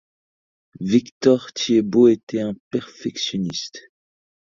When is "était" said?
2.07-2.41